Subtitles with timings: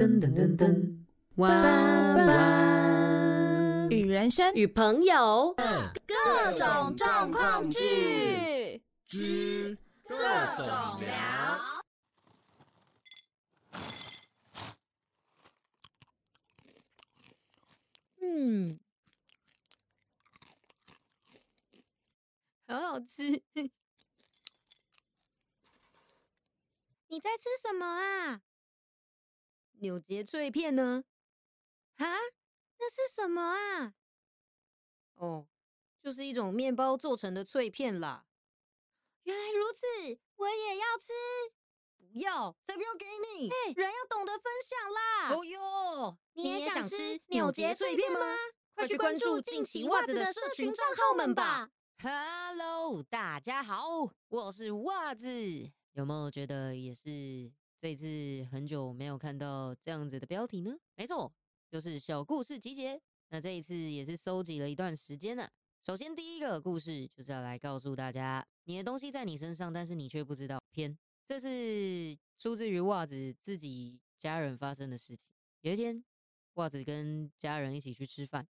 [0.00, 0.96] 噔噔噔噔，
[1.34, 2.16] 晚安
[3.90, 5.54] 与人生与朋友
[6.06, 9.76] 各种状况剧，之
[10.08, 10.16] 各
[10.56, 10.66] 种
[11.00, 11.12] 聊。
[18.22, 18.80] 嗯，
[22.66, 23.42] 好好吃。
[27.08, 28.40] 你在吃什么啊？
[29.80, 31.04] 扭结脆片呢？
[31.96, 32.06] 啊，
[32.78, 33.94] 那是什么啊？
[35.14, 35.48] 哦，
[36.02, 38.26] 就是一种面包做成的脆片啦。
[39.22, 41.12] 原来如此，我也要吃。
[41.96, 43.48] 不要，才不要给你！
[43.48, 45.34] 哎、人要懂得分享啦。
[45.34, 48.18] 哦哟，你也想吃扭结脆片吗？
[48.74, 51.70] 快去关注近期袜子的社群账号们吧。
[52.02, 55.26] Hello，大家好，我是袜子。
[55.92, 60.76] 有没有觉得也是这次很久没有看到这样子的标题呢？
[60.96, 61.32] 没错，
[61.70, 63.00] 就是小故事集结。
[63.30, 65.48] 那这一次也是收集了一段时间呢、
[65.82, 70.60] 首先第一个故事就是要来告诉大家，你的东西在你身上，但是你却不知道。
[70.72, 75.26] 偏，这是出自于袜子自己家人发生的事情。
[75.62, 76.04] 有一天，
[76.54, 78.46] 袜子跟家人一起去吃饭。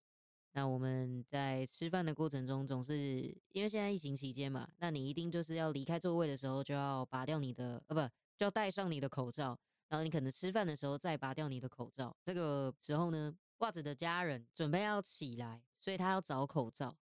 [0.53, 3.21] 那我们在吃饭的过程中，总是
[3.51, 9.59] 因为现在疫情期间嘛，那你一定就是要离开座位的时候，就要拔掉你的呃不，就要戴上你的口罩，
[9.89, 12.15] 然后你可能吃饭的时候再拔掉你的口罩。
[12.23, 16.95] 这个时候呢，袜子的家人准备要起来，所以他要找口罩，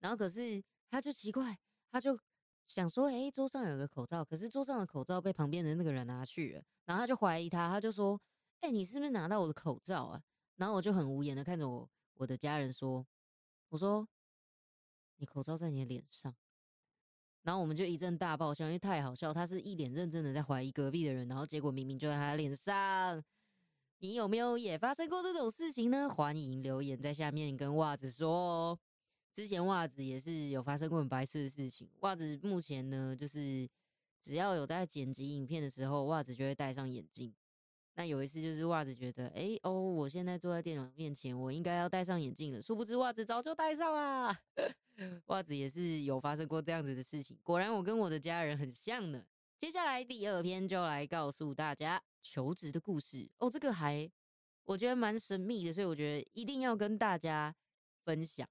[0.00, 1.56] 然后可是他就奇怪，
[1.92, 2.18] 他就
[2.66, 8.20] 想说，诶，桌上有个口罩，可是桌上的口罩被旁边的那个人拿去了，然后他就怀疑他，他就说，
[8.62, 10.20] 诶，你是不是拿到我的口罩啊？
[10.56, 13.06] 然后我就很无言的看着我我的家人说，
[13.68, 14.08] 我说，
[15.18, 16.34] 你口罩在你的脸上。
[17.44, 23.22] 然后我们就一阵大爆笑，因为太好笑，他是一脸认真的在怀疑隔壁的人，然后结果明明就在他脸上。
[24.00, 26.08] 你有没有也发生过这种事情呢？
[26.08, 28.78] 欢迎留言在下面跟袜子说哦。
[29.32, 31.88] 之前袜子也是有发生过很白痴的事情。
[32.00, 33.68] 袜子目前呢，就是
[34.22, 37.34] 只要有在剪辑影片的时候，袜子就会戴上眼镜。
[37.96, 42.60] 那有一次就是袜子觉得，哎、哦，我现在坐在电脑面前，我应该要戴上眼镜了。
[42.60, 44.36] 殊不知袜子早就戴上啦。
[45.26, 47.38] 袜子也是有发生过这样子的事情。
[47.42, 49.24] 果然我跟我的家人很像呢。
[49.58, 54.10] 接下来第二篇就来告诉大家求职的故事哦，这个还
[54.64, 57.54] 我觉得蛮神秘的，所以我觉得一定要跟大家
[58.04, 58.48] 分享。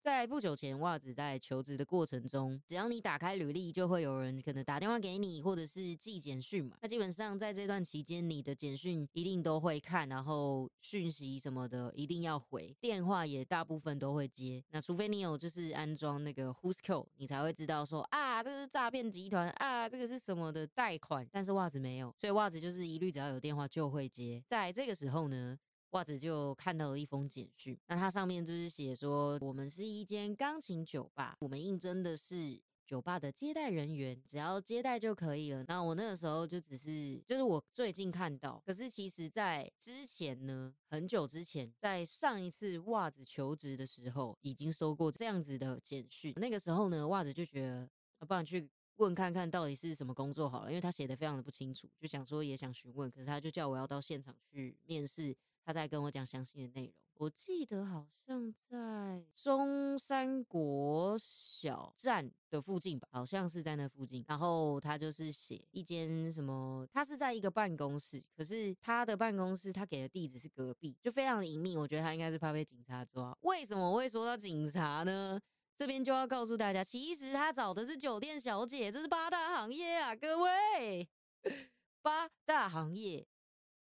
[0.00, 6.76] 在不久前，袜子在求职的过程中，只要你打开履历，就会有人可能打电话给你，或者是寄简讯嘛。
[6.80, 14.62] 那基本上在这段期间，你的简讯一定都会看，然后讯息什么的一定要回，电话也大部分都会接。
[14.70, 21.26] 那除非你有就是安装那个 Who's Call，你才会知道说啊，这是诈骗集团啊，这个是什么的贷款。
[21.30, 24.42] 但是袜子没有，所以袜子就是一律只要有电话就会接。
[24.46, 25.58] 在这个时候呢，
[25.90, 35.64] 袜子就看到了一封简讯，那它上面就是写说，我们是一间钢琴酒吧，我们应征的是酒吧的接待人员，只要接待就可以了。
[35.66, 46.34] 那我那个时候就只是，就是我最近看到，可是其实在之前呢，很久之前，在上一次袜子求职的时候，已经收过这样子的简讯。
[46.36, 47.88] 那个时候呢，袜子就觉得，
[48.18, 48.68] 啊不然去。
[48.98, 55.32] 问看看到底是什么工作好了，因为他写的非常的不清楚，就想说也想询问，可是他就叫我要到现场去面试，
[55.68, 56.94] 他在跟我讲详细的内容。
[57.12, 64.24] 我记得好像在中山国小站的附近吧，好像是在那附近。
[64.26, 71.76] 然后他就是写一间什么，他是在一个办公室，可是他的办公室他给的地址是隔壁，就非常隐秘。
[71.76, 73.36] 我觉得他应该是怕被警察抓。
[73.42, 75.38] 为什么我会说到警察呢？
[75.76, 81.06] 这边就要告诉大家，其实他找的是酒店小姐，这是八大行业啊，各位，
[82.00, 83.26] 八大行业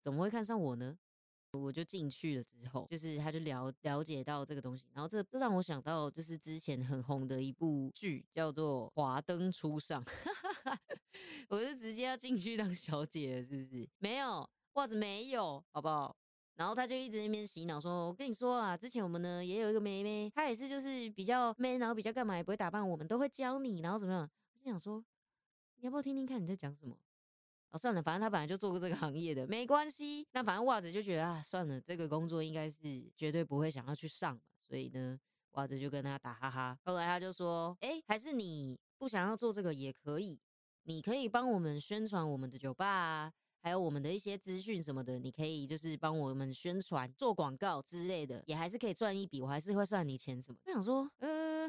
[0.02, 0.98] 怎么会看上我呢？
[1.58, 10.04] 我就进去了之后，就是他就了了解到这个东西，然后这这让我想到就是之前很红的一部剧叫做《华灯初上》，
[11.50, 13.90] 我是直接要进去当小姐了，是不是？
[14.00, 16.16] 没有袜子没有，好不好？
[16.56, 24.22] 然后他就一直那边洗脑说：“我跟你说啊，之前我们呢也有一个妹妹，她也是就是比较 man，然后比较干嘛也不会打扮，我们都会教你，然后怎么样？”
[24.56, 25.04] 我就想说，
[25.76, 26.98] 你要不要听听看你在讲什么？
[27.78, 30.28] 算了，反正他本来就做过这个行业的，没关系。
[30.34, 35.20] 那反正袜子就觉得啊，算了，这个工作应该是绝对不会想要去上，所以呢，
[35.52, 36.78] 袜子就跟他打哈哈。
[36.86, 40.40] 后来他就说：“哎，还是你不想要做这个也可以，
[40.84, 43.34] 你可以帮我们宣传我们的酒吧啊。”
[43.66, 50.60] 还有我们的一些资讯什么的，你可以就是帮我们宣传、做广告之类的，也还是可以赚一笔，我还是会算你钱什么。
[50.68, 51.68] 我想说，呃，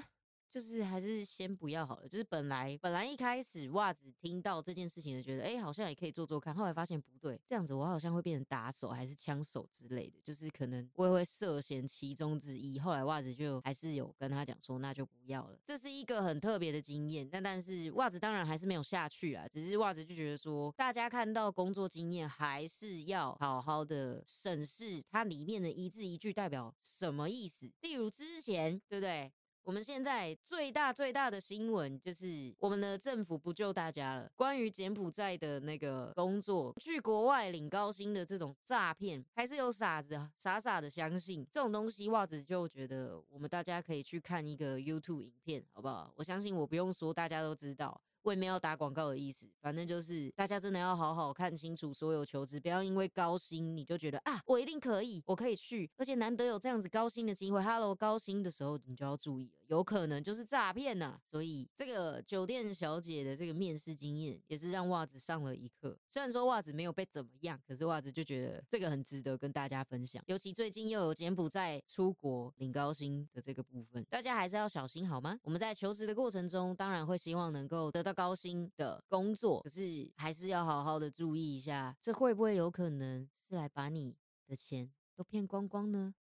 [0.50, 2.08] 就是还是先不要好了。
[2.08, 6.54] 就是本来本来一开始袜子听到这件事情就觉得，哎，好像也可以做做看。
[6.54, 12.78] 后来发现不对，这样子我好像会变成打手还是枪手之类的，就是可能我也会涉嫌其中之一。
[12.78, 15.58] 后来袜子就还是有跟他讲说，那就不要了。
[15.64, 17.28] 这是一个很特别的经验。
[17.28, 27.70] 但但是袜子当然还是没有下去啊，只是袜子就觉得说，大家看到工作经验还是要好好的审视它里面的一字一句代表什么意思。
[27.82, 29.32] 例如之前，对不对？
[29.66, 34.30] 我们现在最大最大的新闻就是我们的政府不救大家了。
[34.36, 42.08] 关于柬埔寨的那个工作，去国外领高薪的这种诈骗，还是有傻子傻傻的相信这种东西。
[42.10, 46.12] 袜子就觉得我们大家可以去看一个 YouTube 影片，好不好？
[46.14, 48.00] 我相信我不用说，大家都知道。
[48.26, 57.62] 我也没有打广告的意思，反正就是大家真的要好好看清楚所有求职，不要因为高薪你就觉得啊，我一定可以，我可以去，而且难得有这样子高薪的机会。
[57.62, 61.16] Hello，高薪的时候你就要注意了，有可能就是诈骗呐。
[61.30, 65.96] 所以这个酒店小姐的这个面试经验也是让袜子上了一课。
[66.10, 70.20] 虽然说袜子没有被怎么样，可是袜子就觉得这个很值得跟大家分享。
[70.26, 75.38] 尤其最近又有柬埔寨出国领高薪的这个部分，大家还是要小心好吗？
[75.44, 78.15] 我们在求职的过程中，当然会希望能够得到。
[78.16, 84.16] 高薪的工作，可是还是要好好的注意一下，这会不会有可能是来把你
[84.46, 86.14] 的钱都骗光光呢？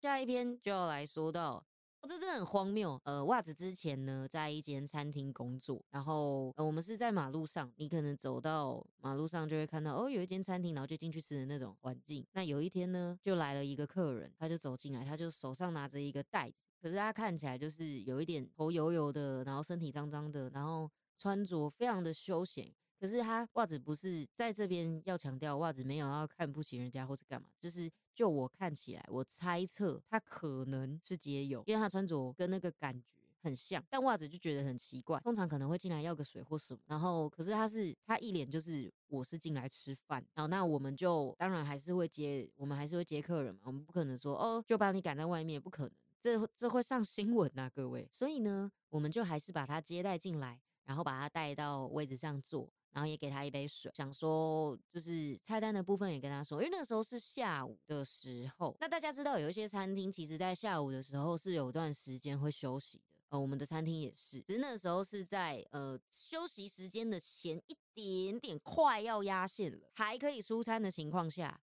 [0.00, 1.62] 下一篇就要来说到，
[2.00, 2.98] 这真的很荒谬。
[3.04, 12.26] 呃，袜子之前呢，在一间餐厅工作，然后我们是在马路上，你可能走到马路上就会看到，哦，有一间餐厅，然后就进去吃的那种环境。
[12.32, 20.90] 那有一天呢，就来了一个客人，他就走进来，他就手上拿着一个袋子，可是他看起来就是有一点头油油的，然后身体脏脏的，然后。
[21.20, 33.04] 穿着非常的休闲，可是他袜子不是在这边要强调袜子没有要看不起人家或是干嘛，就是就我看起来，我猜测他可能是街友，因为他穿着跟那个感觉
[33.42, 50.60] 很像，但袜子就觉得很奇怪，通常可能会进来要个水或什么，然后可是他是他一脸就是我是进来吃饭，然后那我们就当然还是会接，我们还是会接客人嘛，我们不可能说哦就把你赶在外面，不可能，这这会上新闻呐各位，所以呢，我们就还是把他接待进来。
[50.90, 58.76] 然后把他带到位置上坐，然后也给他一杯水，想说就是菜单的部分也跟他说，因为那个时候是下午的时候。
[58.80, 71.60] 那大家知道有一些餐厅其实在下午的时候是有段时间会休息的，呃，我们的餐厅也是，只是那时候是在呃休息时间的前一点点快要压线了，还可以出餐的情况下。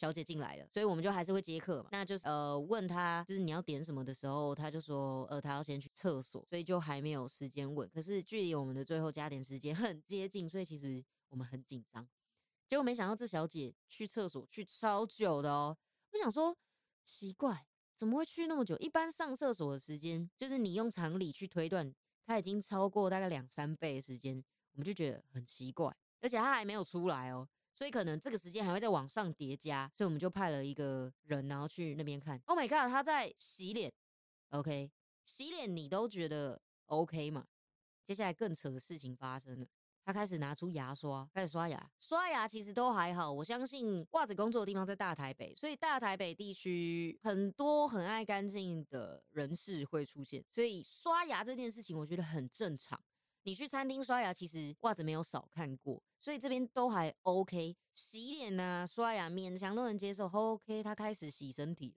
[0.00, 1.90] 小姐进来了，所以我们就还是会接客嘛。
[1.92, 7.86] 那就是呃问他，就是你要点什么的时候，他就说呃他要先去厕所，所以就还没有时间问。
[7.90, 12.08] 可是距离我们的最后加点时间 很接近，所以其实我们很紧张。
[12.66, 15.76] 结果没想到这小姐去厕所去超久的哦。
[16.12, 16.56] 我想说
[17.04, 17.66] 奇怪，
[17.98, 18.74] 怎么会去那么久？
[18.78, 21.94] 一般上厕所的时间，就是你用常理去推断，
[22.24, 24.42] 他已经超过大概两三倍的时间，
[24.72, 25.94] 我们就觉得很奇怪。
[26.22, 27.46] 而且他还没有出来哦。
[27.74, 32.40] 所以可能这个时间还会再往上叠加，所以我们就派了一个人，然后去那边看。
[32.46, 33.92] Oh my god，他在洗脸。
[34.50, 34.90] OK，
[35.24, 37.46] 洗脸你都觉得 OK 嘛？
[38.04, 39.66] 接下来更扯的事情发生了，
[40.04, 41.90] 他开始拿出牙刷，开始刷牙。
[42.00, 53.00] 刷牙其实都还好，我相信袜子工作的地方在大台北，所以大台北地区很多很爱干净的人士会出现，所以刷牙这件事情我觉得很正常。
[53.42, 57.76] 你去餐厅刷牙，其实袜子没有少看过，所以这边都还 OK。
[57.94, 60.82] 洗脸啊、刷牙勉强都能接受，OK。
[60.82, 61.94] 他开始洗身体了，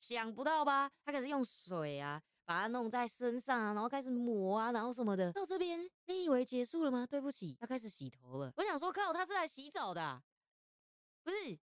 [0.00, 0.90] 想不到吧？
[1.04, 5.32] 他开始用水啊，把它弄在身上啊，然后开始抹啊，然后什么的。
[5.32, 7.06] 到这边，你以为结束了吗？
[7.06, 8.52] 对不起，他开始洗头了。
[8.56, 10.22] 我想说，靠，他是来洗澡的，
[11.22, 11.58] 不是？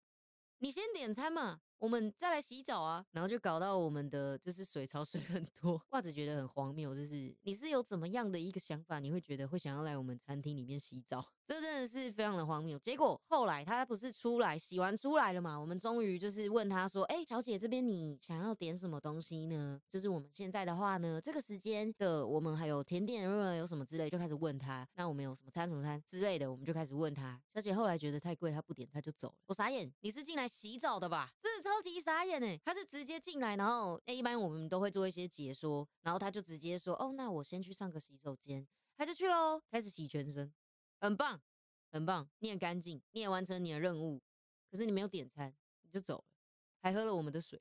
[0.58, 1.60] 你先点餐嘛。
[1.78, 12.78] 我们再来洗澡啊，然后就搞到我们的就是水槽 水很多，袜子觉得很荒谬，就是你是有怎么样的一个想法，你会觉得会想要来我们餐厅里面洗澡，这真的是非常的荒谬。
[12.78, 19.80] 结果后来他不是出来洗完出来了嘛，我们终于就是问他说，哎，小姐这边你想要点什么东西呢？
[19.88, 27.40] 就是我们现在的话呢，这个时间的我们还有甜点，如果有什么之类，就开始问他，那我们有什么餐什么餐之类的，我们就开始问他。
[27.54, 29.34] 小姐后来觉得太贵，她不点，她就走了。
[29.46, 31.30] 我傻眼，你是进来洗澡的吧？
[31.42, 32.58] 真的超级傻眼哎！
[32.64, 40.52] 他是直接进来，然后那一般我们都会做一些解说，然后他就直接说：“哦，那我先去上个洗手间。”他就去喽，开始洗全身，
[41.04, 41.38] 很棒，
[41.92, 44.22] 很棒，你也干净，你也完成你的任务。
[44.70, 46.24] 可是你没有点餐，你就走了，
[46.80, 47.60] 还喝了我们的水。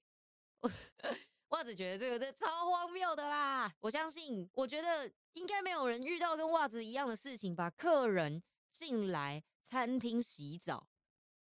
[1.50, 3.70] 袜子觉得这个这超荒谬的啦！
[3.82, 7.70] 我相信，我觉得应该没有人遇到跟袜子一样的事情吧？
[7.72, 10.88] 客人进来餐厅洗澡。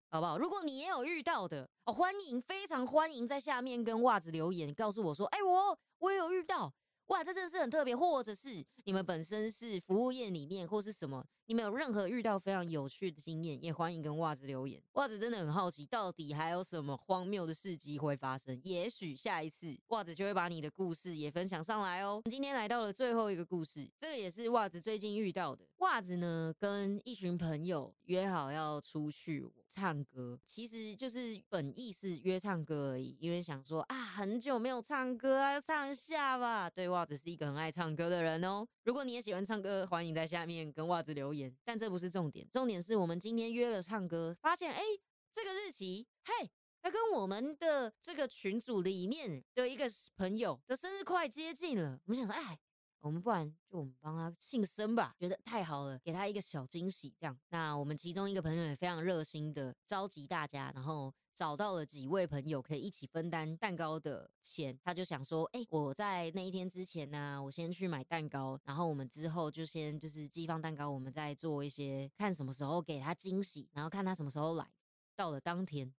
[0.10, 0.38] 好不好？
[0.38, 6.72] 如果你也有遇到的哦，欢迎，非常欢迎在下面跟袜子留言，告诉我说，哎，我我也有遇到，
[7.08, 14.82] 哇，这真的是很特别，或者是你们本身是服务业里面或是什么，你们有任何遇到非常有趣的经验，也欢迎跟袜子留言。
[14.94, 18.58] 袜子真的很好奇，到底还有什么荒谬的事迹会发生？
[18.63, 22.22] 也许下一次袜子就会把你的故事也分享上来哦。
[22.29, 25.67] 今天来到了最后一个故事，这个也是袜子最近遇到的。
[25.79, 36.70] 袜子呢，跟一群朋友约好要出去唱歌，其实就是本意是约唱歌而已，因为想说啊，很久没有唱歌啊，唱一下吧。
[36.70, 38.65] 对，袜子是一个很爱唱歌的人哦。
[38.88, 41.53] 如果你也喜欢唱歌，欢迎在下面跟袜子留言。
[41.65, 44.82] 但这不是重点，重点是我们今天约了唱歌，发现哎，
[45.29, 46.50] 这个日期，嘿，
[46.82, 52.00] 它跟我们的这个群组里面的一个朋友的生日快接近了。
[52.06, 52.58] 我们想说，哎。
[53.01, 57.13] 我们不然就我们帮他庆生吧，觉得太好了，给他一个小惊喜。
[57.20, 64.77] 这样，那我们其中一个朋友也非常热心的召集大家，然后找到了几位朋友可以一起分担蛋糕的钱。
[64.84, 74.68] 他就想说，哎，我在那一天之前呢，我先去买蛋糕，然后我们之后就先就是寄放蛋糕，我们再做一些看什么时候给他惊喜，然后看他什么时候来。
[75.16, 75.94] 到了当天。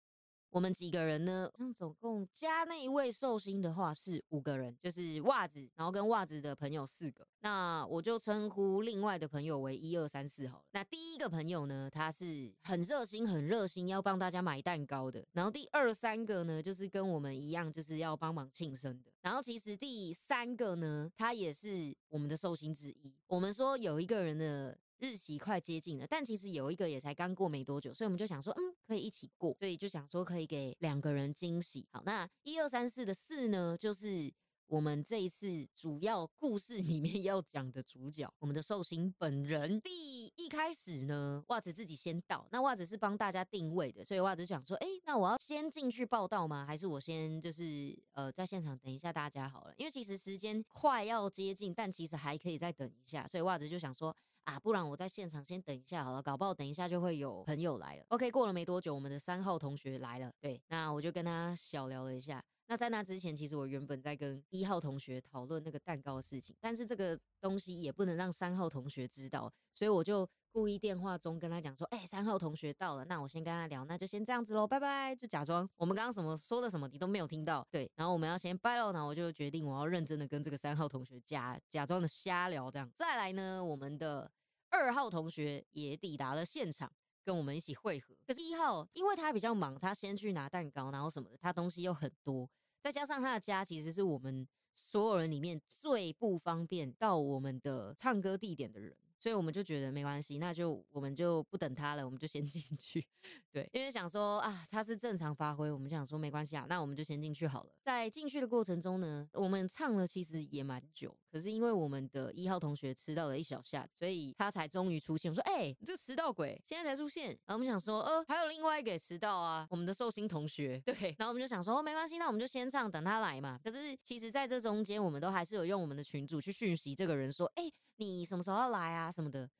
[0.50, 1.50] 我们几个人呢？
[1.59, 7.26] 像总共加那一位寿星的话是五个人，就是袜子，然后跟袜子的朋友四个。
[7.40, 10.64] 那我就称呼另外的朋友为一二三四好了。
[10.73, 15.25] 那第一个朋友呢，他是很热心、很热心要帮大家买蛋糕的。
[15.33, 19.12] 然后第二三个呢，就是跟我们一样，就是要帮忙庆生的。
[19.21, 23.14] 然后其实第三个呢，他也是我们的寿星之一。
[23.26, 24.76] 我们说有一个人的。
[24.99, 31.87] 日期快接近了，但其实有一个也才刚过没多久，所以我们就想说，嗯，可以一起过，所以就想说可以给两个人惊喜。
[31.93, 34.33] 好，那一二三四的四呢，就是
[34.67, 39.81] 我们这一次主要故事里面要讲的主角，我们的寿星本人。
[39.83, 46.67] 第一开始呢，袜子自己先到，那袜子是帮大家定位的，所以袜子想说，哎，那我要先进去报道吗？
[46.67, 49.75] 还是我先就是呃在现场等一下大家好了？
[49.76, 54.12] 因为其实时间快要接近，但其实还可以再等一下，所以袜子就想说。
[54.49, 58.05] 啊，不然我在现场先等一下好了，搞不好等一下就会有朋友来了。
[58.09, 60.33] OK，过了没多久，我们的三号同学来了。
[60.40, 62.43] 对，那我就跟他小聊了一下。
[62.67, 77.67] 那在那之前，其实我原本在跟一号同学讨论那个蛋糕的事情，但是这个东西也不能让三号同学知道，所以我就故意电话中跟他讲说：“哎，三号同学到了，那我先跟他聊，那就先这样子喽，拜拜。”就假装我们刚刚什么说的什么你都没有听到。
[77.71, 82.90] 对，然后我们要先拜喽，然后我就决定我要认真的跟这个三号同学假假装的瞎聊这样。
[82.97, 84.31] 再来呢，我们的。
[84.71, 86.93] 二号同学也抵达了现场，
[87.25, 88.14] 跟我们一起汇合。
[88.26, 92.47] 可是，一号因为他比较忙，他先去拿蛋糕，然后什么的，他东西又很多，
[92.83, 98.95] 再加上他的家其实是我们所有人里面最不方便到我们的唱歌地点的人。
[99.21, 103.05] 所以我们就觉得没关系，那就我们就不等他了，我们就先进去。
[103.53, 107.73] 对，因为想说啊，他是正常发挥，我们想说没关系啊，那我们就先进去好了。
[107.83, 115.30] 在进去的过程中呢，我们唱了其实也蛮久，可是因为我们的一号同学迟到了一小下，所以他才终于出现。
[115.30, 117.28] 我说，哎，你这迟到鬼，现在才出现。
[117.47, 120.80] 然后我们想说，呃，还有另外一个迟到啊，我们的寿星同学。
[120.87, 123.61] 对，然后我们就想说，哦，没关系，那我们就先唱，等他来嘛。
[123.62, 127.70] 可是其实在这中间，我们都还是有用我们的群主去讯息这个人说，哎。
[128.00, 129.11] 你什么时候要来啊？
[129.11, 129.50] 什么的，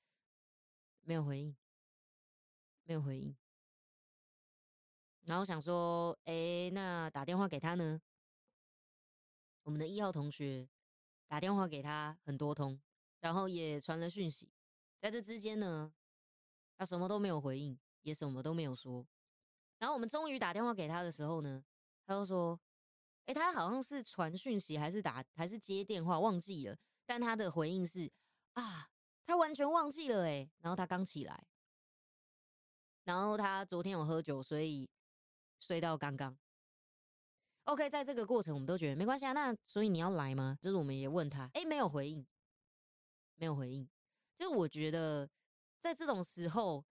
[1.03, 1.57] 没有回应，
[2.85, 3.37] 没有回应。
[5.25, 8.01] 然后想说，哎，那打电话给他呢？
[9.65, 10.69] 我们的一号同学
[11.29, 12.81] 打电话给他很多通，
[13.21, 14.51] 然后也传了讯息，
[14.99, 15.93] 在这之间呢，
[16.77, 19.07] 他什么都没有回应，也什么都没有说。
[19.79, 21.63] 然后我们终于打电话给他的时候呢，
[22.07, 22.59] 他就说，
[23.27, 26.77] 哎，他好像是传讯息还是打还是接电话，忘记了。
[27.07, 28.11] 但他的回应是。
[28.55, 28.91] 啊，
[29.25, 31.47] 他完全忘记了哎，然后他刚起来，
[33.05, 34.91] 然后他昨天有喝酒，所以
[35.61, 36.37] 睡到刚刚。
[37.69, 40.57] OK，在这个过程我们都觉得没关系啊，那所以你要来吗？
[40.59, 42.27] 就是我们也问他，哎，没有回应，
[43.37, 43.87] 没有回应。
[44.39, 45.29] 就是我觉得
[45.79, 46.83] 在这种时候，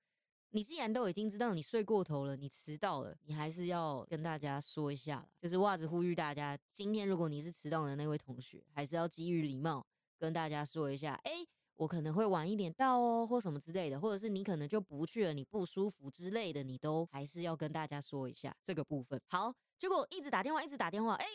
[0.52, 5.28] 你既然都已经知道你睡过头了，你迟到了，你还是要跟大家说一下。
[5.42, 9.84] 就是袜子呼吁大家，今天如果你是迟到的那位同学，还是要基于礼貌
[10.20, 11.44] 跟大家说一下，哎。
[11.78, 19.22] 我可能会晚一点到哦，或什么之类的，或者是你可能就不去了，你不舒服之类的，你都还是要跟大家说一下这个部分。
[19.30, 21.26] 好，结果一直打电话，一直打电话，哎，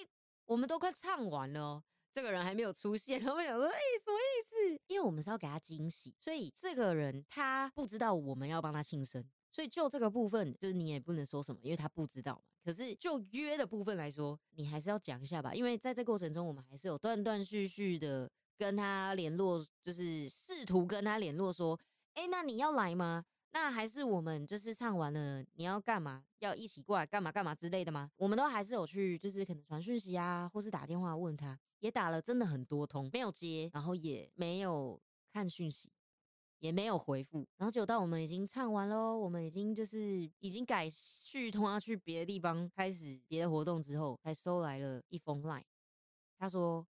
[0.45, 1.81] 我们都快唱完了，
[2.13, 4.83] 这个人还没有出现， 他们想说，哎，什么意思？
[4.89, 12.43] 因为我们是要给他惊喜，所以这个人他不知道我们要帮他庆生，所以就这个部分，就是你也不能说什么，因为他不知道嘛。
[12.65, 18.29] 可是就约的部分来说，你还是要讲一下吧，因为在这过程中，我们还是有断断续续的。
[18.63, 21.77] 跟他联络，就是试图跟他联络说，
[22.15, 23.25] 哎，那你要来吗？
[23.51, 26.23] 那还是我们就是唱完了，你要干嘛？
[26.39, 28.09] 要一起过来干嘛干嘛之类的吗？
[28.17, 35.03] 我们都还是有去，就是可能传讯息啊，或是打电话问他，也打了真的很多通，没有接，然后也没有
[35.33, 35.91] 看讯息，
[36.61, 37.45] 也没有回复。
[37.57, 45.65] 然后就到我们已经唱完喽，我们已经就是已经改续通啊，去别的地方开始别的活动之后，才收来了一封 line，
[46.39, 46.87] 他说：“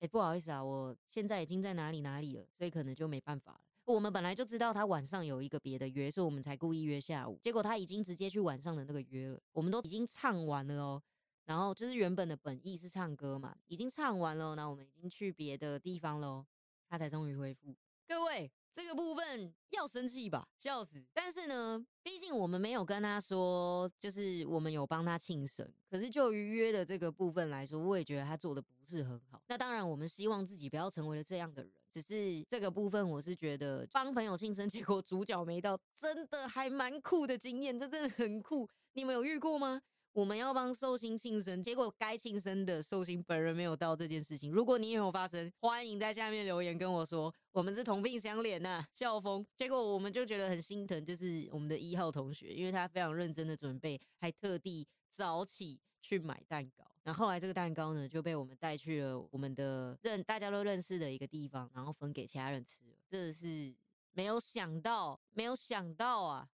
[0.00, 7.38] 哎，不好意思啊，我现在已经在哪里哪里了，所以可能就没办法了。”我们本来就知道他晚上有一个别的约，所以我们才故意约下午。
[7.40, 11.02] 结果他已经直接去晚上的那个约了，我们都已经唱完了哦。
[11.46, 16.44] 然后就是原本的本意是唱歌嘛，已经唱完了，那我们已经去别的地方喽。
[16.86, 17.74] 他才终于恢复。
[18.06, 18.50] 各位。
[18.78, 21.04] 这个部分要生气吧，笑死！
[21.12, 25.68] 但是呢，毕竟我们没有跟他说，就是我们有帮他庆生。
[25.90, 29.42] 可是就于约的这个部分来说，我也觉得他做的不是很好。
[29.48, 31.72] 那当然，我们希望自己不要成为了这样的人。
[31.90, 38.68] 只是这个部分，我是觉得帮朋友庆生，结果主角没到，真的还蛮酷的经验，这真的很酷。
[38.92, 39.82] 你们有遇过吗？
[40.18, 44.50] 我们要帮寿星庆生，结果该庆生的寿星本人没有到这件事情。
[44.50, 47.32] 如果你也有发生，欢迎在下面留言跟我说。
[47.52, 49.46] 我们是同病相怜呐，校风。
[49.56, 56.84] 结果我们就觉得很心疼，就是我们的一号同学，因为他非常认真的准备，还特地早起去买蛋糕。
[57.04, 62.82] 然后后来这个蛋糕呢，就被我们带去了我们的认大家都认识的一个地方，然后分给其他人吃。
[63.08, 63.72] 真的是
[64.14, 66.48] 没有想到，没有想到啊！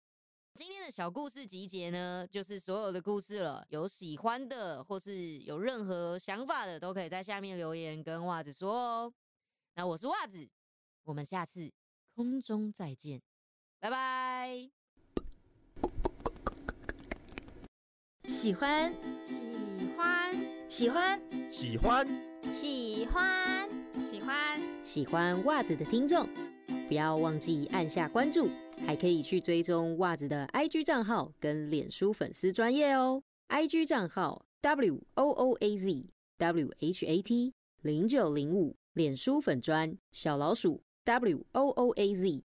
[0.52, 3.64] 今天的小故事集结呢，就是所有的故事了。
[3.68, 9.14] 有喜欢的，或是有任何想法的，都可以在下面留言跟袜子说哦。
[9.76, 10.48] 那我是袜子，
[11.04, 11.70] 我们下次
[12.14, 13.22] 空中再见，
[13.78, 14.68] 拜拜。
[18.26, 18.92] 喜欢，
[19.24, 19.40] 喜
[19.96, 20.34] 欢，
[20.68, 21.20] 喜欢，
[21.52, 22.06] 喜欢，
[22.52, 23.70] 喜欢，
[24.04, 26.28] 喜欢，喜欢袜子的听众，
[26.88, 28.50] 不要忘记按下关注。
[28.86, 33.22] 还可以去追踪袜子的 IG 账号跟脸书粉丝专业哦。
[33.48, 36.06] IG 账号 W O O A Z
[36.38, 42.42] W H A T 零九零五，脸书粉专小老鼠 W O O A Z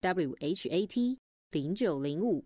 [0.00, 1.18] W H A T
[1.50, 2.40] 零九零五。